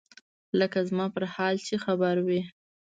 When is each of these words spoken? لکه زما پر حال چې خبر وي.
لکه 0.59 0.79
زما 0.89 1.05
پر 1.15 1.23
حال 1.33 1.55
چې 1.67 1.75
خبر 1.85 2.15
وي. 2.27 2.41